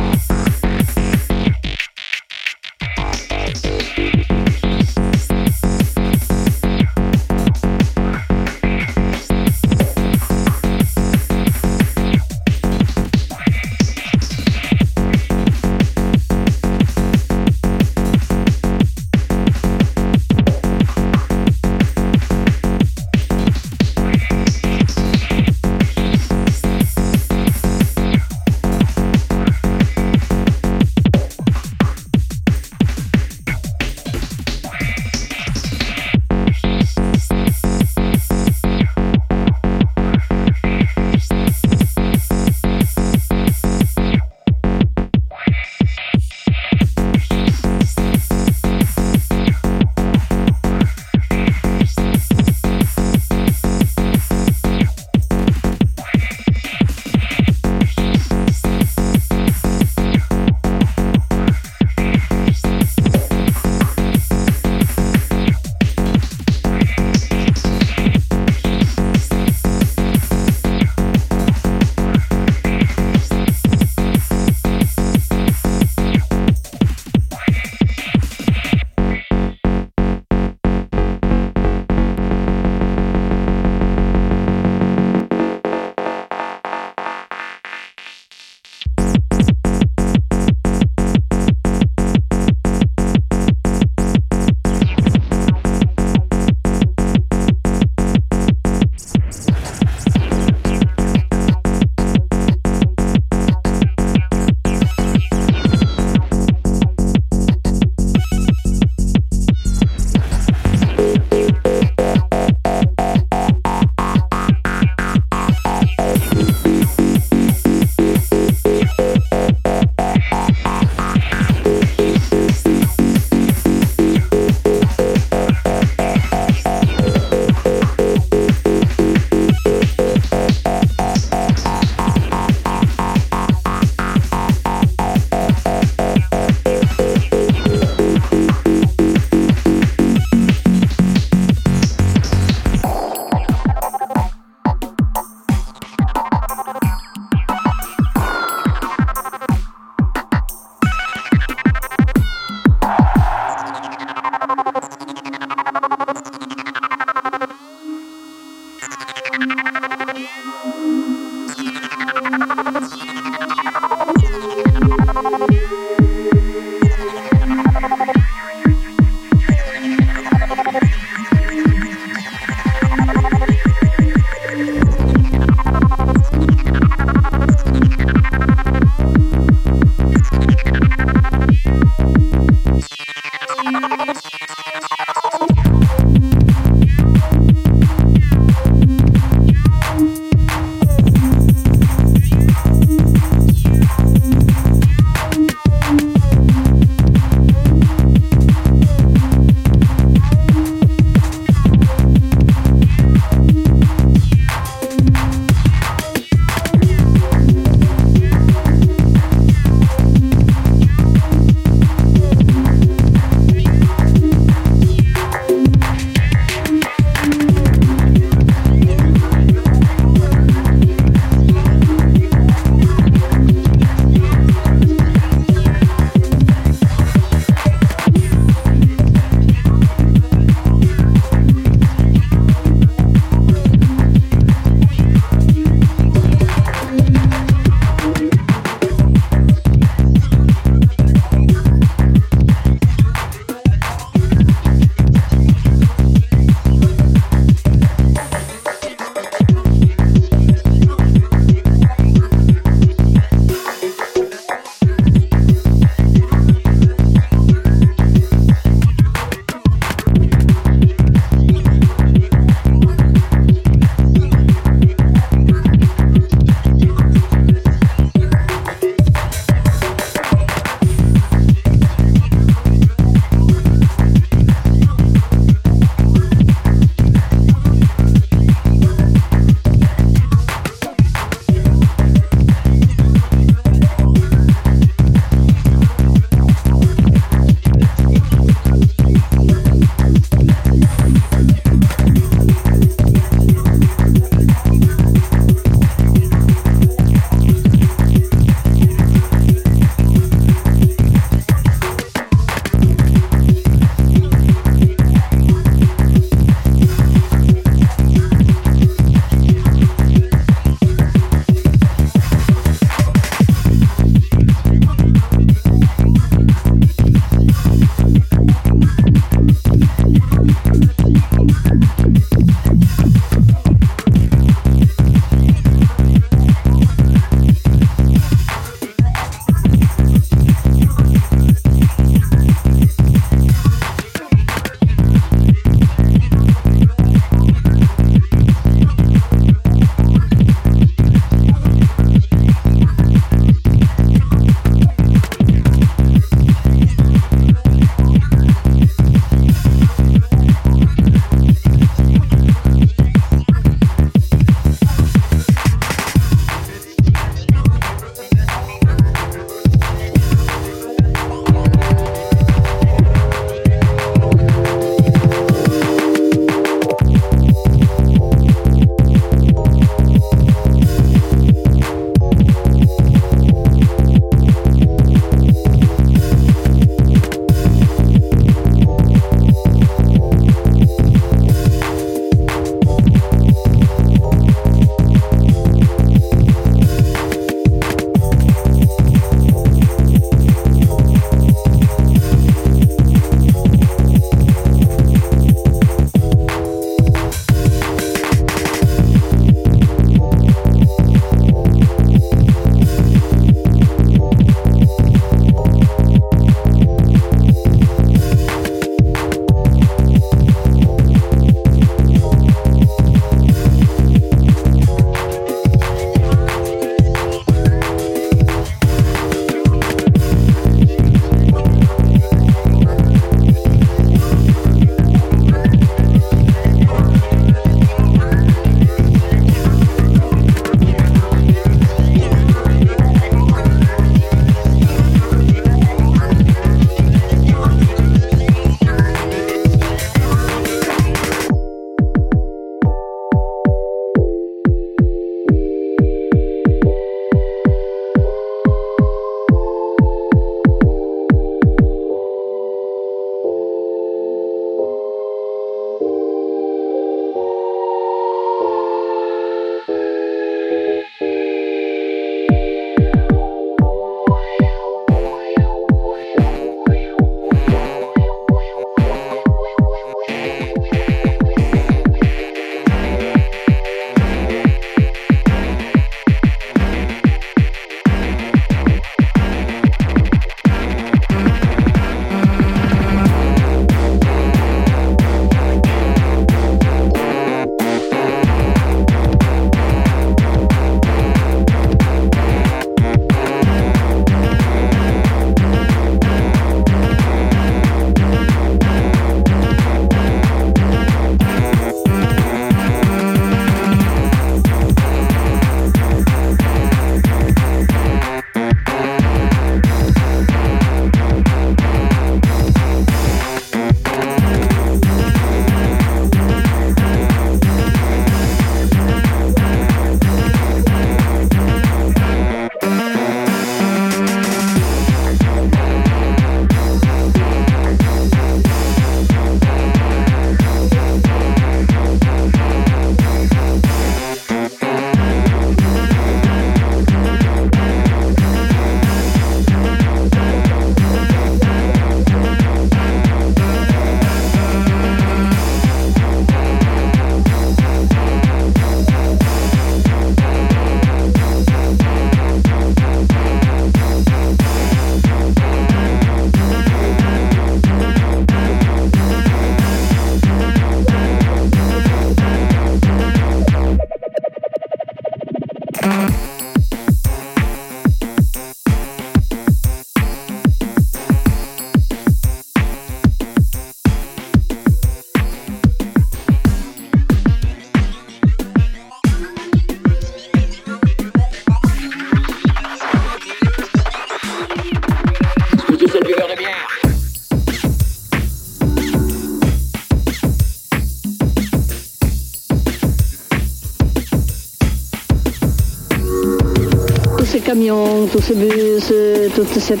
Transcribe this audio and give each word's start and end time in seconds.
Tous 598.36 598.42
ces 598.42 598.54
bus, 598.54 599.12
toute 599.54 599.78
cette, 599.78 600.00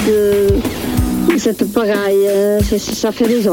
cette 1.38 1.72
pagaille, 1.72 2.28
ça 2.60 3.10
fait 3.10 3.28
des 3.28 3.48